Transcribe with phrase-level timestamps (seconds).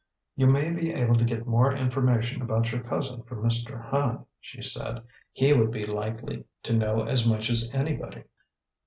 [0.35, 3.87] "You may be able to get more information about your cousin from Mr.
[3.91, 5.03] Hand," she said.
[5.31, 8.23] "He would be likely to know as much as anybody."